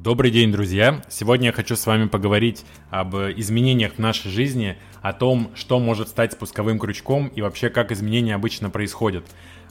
Добрый 0.00 0.30
день, 0.30 0.52
друзья! 0.52 1.02
Сегодня 1.08 1.46
я 1.46 1.52
хочу 1.52 1.74
с 1.74 1.84
вами 1.84 2.06
поговорить 2.06 2.64
об 2.88 3.16
изменениях 3.16 3.94
в 3.94 3.98
нашей 3.98 4.30
жизни, 4.30 4.78
о 5.02 5.12
том, 5.12 5.50
что 5.56 5.80
может 5.80 6.08
стать 6.08 6.34
спусковым 6.34 6.78
крючком 6.78 7.26
и 7.26 7.42
вообще 7.42 7.68
как 7.68 7.90
изменения 7.90 8.36
обычно 8.36 8.70
происходят. 8.70 9.24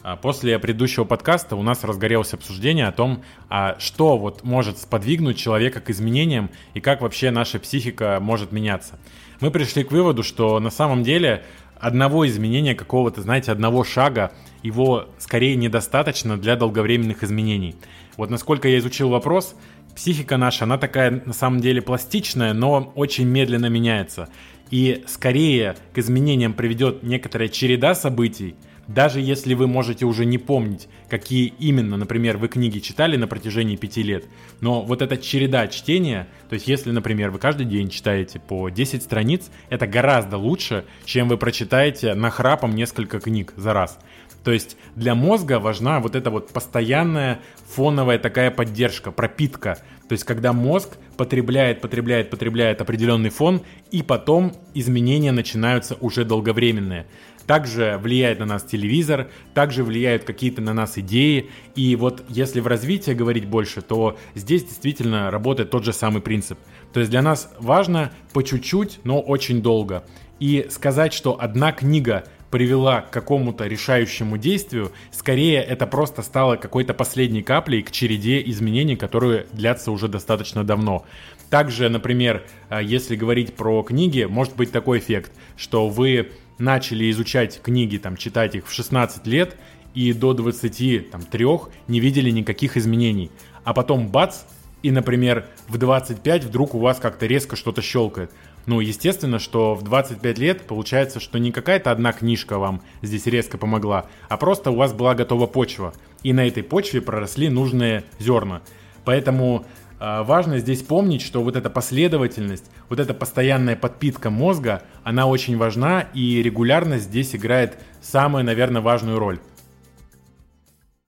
А 0.03 0.17
после 0.17 0.59
предыдущего 0.59 1.05
подкаста 1.05 1.55
у 1.55 1.63
нас 1.63 1.85
разгорелось 1.85 2.33
обсуждение 2.33 2.87
о 2.87 2.91
том, 2.91 3.23
а 3.47 3.77
что 3.79 4.17
вот 4.17 4.43
может 4.43 4.77
сподвигнуть 4.77 5.37
человека 5.37 5.79
к 5.79 5.89
изменениям 5.91 6.49
и 6.73 6.81
как 6.81 7.01
вообще 7.01 7.31
наша 7.31 7.57
психика 7.57 8.19
может 8.19 8.51
меняться. 8.51 8.99
Мы 9.39 9.49
пришли 9.49 9.85
к 9.85 9.93
выводу, 9.93 10.23
что 10.23 10.59
на 10.59 10.71
самом 10.71 11.03
деле 11.03 11.45
одного 11.79 12.27
изменения 12.27 12.75
какого-то, 12.75 13.21
знаете, 13.21 13.53
одного 13.53 13.85
шага, 13.85 14.33
его 14.61 15.07
скорее 15.19 15.55
недостаточно 15.55 16.37
для 16.37 16.57
долговременных 16.57 17.23
изменений. 17.23 17.75
Вот 18.17 18.29
насколько 18.29 18.67
я 18.67 18.79
изучил 18.79 19.09
вопрос, 19.09 19.55
психика 19.97 20.37
наша, 20.37 20.65
она 20.65 20.77
такая 20.77 21.23
на 21.25 21.33
самом 21.33 21.59
деле 21.59 21.81
пластичная, 21.81 22.53
но 22.53 22.93
очень 22.93 23.25
медленно 23.25 23.65
меняется. 23.65 24.29
И 24.69 25.03
скорее 25.07 25.75
к 25.91 25.97
изменениям 25.97 26.53
приведет 26.53 27.01
некоторая 27.01 27.49
череда 27.49 27.95
событий, 27.95 28.55
даже 28.87 29.19
если 29.19 29.53
вы 29.53 29.67
можете 29.67 30.05
уже 30.05 30.25
не 30.25 30.37
помнить, 30.37 30.87
какие 31.09 31.53
именно, 31.59 31.97
например, 31.97 32.37
вы 32.37 32.47
книги 32.47 32.79
читали 32.79 33.17
на 33.17 33.27
протяжении 33.27 33.75
пяти 33.75 34.03
лет, 34.03 34.25
но 34.61 34.81
вот 34.81 35.01
эта 35.01 35.17
череда 35.17 35.67
чтения, 35.67 36.27
то 36.49 36.53
есть 36.53 36.67
если, 36.67 36.91
например, 36.91 37.31
вы 37.31 37.39
каждый 37.39 37.65
день 37.65 37.89
читаете 37.89 38.39
по 38.39 38.69
10 38.69 39.03
страниц, 39.03 39.49
это 39.69 39.87
гораздо 39.87 40.37
лучше, 40.37 40.85
чем 41.05 41.27
вы 41.27 41.37
прочитаете 41.37 42.13
нахрапом 42.13 42.75
несколько 42.75 43.19
книг 43.19 43.53
за 43.57 43.73
раз. 43.73 43.99
То 44.43 44.51
есть 44.53 44.77
для 44.95 45.13
мозга 45.13 45.59
важна 45.59 45.99
вот 45.99 46.15
эта 46.15 46.29
вот 46.29 46.51
постоянная 46.53 47.41
фоновая 47.67 48.17
такая 48.17 48.49
поддержка, 48.49 49.11
пропитка. 49.11 49.79
То 50.07 50.13
есть 50.13 50.23
когда 50.23 50.53
мозг 50.53 50.97
потребляет, 51.17 51.81
потребляет, 51.81 52.29
потребляет 52.29 52.81
определенный 52.81 53.29
фон, 53.29 53.61
и 53.91 54.03
потом 54.03 54.53
изменения 54.73 55.31
начинаются 55.31 55.95
уже 55.99 56.23
долговременные. 56.23 57.07
Также 57.47 57.97
влияет 57.97 58.39
на 58.39 58.45
нас 58.45 58.63
телевизор, 58.63 59.29
также 59.53 59.83
влияют 59.83 60.25
какие-то 60.25 60.61
на 60.61 60.73
нас 60.73 60.97
идеи. 60.97 61.49
И 61.75 61.95
вот 61.95 62.23
если 62.27 62.59
в 62.59 62.67
развитии 62.67 63.11
говорить 63.11 63.45
больше, 63.45 63.81
то 63.81 64.17
здесь 64.35 64.65
действительно 64.65 65.31
работает 65.31 65.69
тот 65.69 65.85
же 65.85 65.93
самый 65.93 66.21
принцип. 66.21 66.59
То 66.91 66.99
есть 66.99 67.09
для 67.09 67.21
нас 67.21 67.53
важно 67.59 68.11
по 68.33 68.43
чуть-чуть, 68.43 68.99
но 69.05 69.21
очень 69.21 69.61
долго. 69.61 70.03
И 70.39 70.67
сказать, 70.69 71.13
что 71.13 71.41
одна 71.41 71.71
книга 71.71 72.25
привела 72.49 73.01
к 73.01 73.09
какому-то 73.09 73.65
решающему 73.67 74.37
действию, 74.37 74.91
скорее 75.11 75.61
это 75.61 75.87
просто 75.87 76.21
стало 76.21 76.55
какой-то 76.55 76.93
последней 76.93 77.43
каплей 77.43 77.81
к 77.81 77.91
череде 77.91 78.41
изменений, 78.49 78.95
которые 78.95 79.47
длятся 79.51 79.91
уже 79.91 80.07
достаточно 80.07 80.63
давно. 80.63 81.05
Также, 81.49 81.89
например, 81.89 82.43
э, 82.69 82.81
если 82.83 83.15
говорить 83.15 83.53
про 83.53 83.83
книги, 83.83 84.23
может 84.23 84.55
быть 84.55 84.71
такой 84.71 84.99
эффект, 84.99 85.31
что 85.55 85.87
вы 85.87 86.31
начали 86.57 87.09
изучать 87.11 87.61
книги, 87.61 87.97
там, 87.97 88.17
читать 88.17 88.55
их 88.55 88.67
в 88.67 88.73
16 88.73 89.27
лет, 89.27 89.55
и 89.93 90.13
до 90.13 90.33
23 90.33 91.45
не 91.87 91.99
видели 91.99 92.29
никаких 92.29 92.77
изменений. 92.77 93.31
А 93.63 93.73
потом 93.73 94.09
бац, 94.09 94.43
и, 94.83 94.91
например, 94.91 95.47
в 95.67 95.77
25 95.77 96.45
вдруг 96.45 96.75
у 96.75 96.79
вас 96.79 96.99
как-то 96.99 97.25
резко 97.25 97.55
что-то 97.55 97.81
щелкает. 97.81 98.31
Ну, 98.67 98.81
естественно, 98.81 99.39
что 99.39 99.75
в 99.75 99.83
25 99.83 100.37
лет 100.37 100.61
получается, 100.67 101.19
что 101.19 101.39
не 101.39 101.51
какая-то 101.51 101.89
одна 101.89 102.11
книжка 102.11 102.59
вам 102.59 102.81
здесь 103.01 103.25
резко 103.25 103.57
помогла, 103.57 104.07
а 104.27 104.37
просто 104.37 104.71
у 104.71 104.75
вас 104.75 104.93
была 104.93 105.15
готова 105.15 105.47
почва. 105.47 105.93
И 106.21 106.33
на 106.33 106.45
этой 106.47 106.63
почве 106.63 107.01
проросли 107.01 107.49
нужные 107.49 108.03
зерна. 108.19 108.61
Поэтому 109.05 109.65
э, 109.99 110.23
важно 110.23 110.59
здесь 110.59 110.83
помнить, 110.83 111.21
что 111.21 111.41
вот 111.43 111.55
эта 111.55 111.69
последовательность, 111.69 112.65
вот 112.89 112.99
эта 112.99 113.13
постоянная 113.13 113.77
подпитка 113.77 114.29
мозга, 114.29 114.83
она 115.03 115.27
очень 115.27 115.57
важна, 115.57 116.01
и 116.13 116.43
регулярность 116.43 117.05
здесь 117.05 117.33
играет 117.35 117.77
самую, 118.01 118.43
наверное, 118.43 118.81
важную 118.81 119.17
роль. 119.17 119.39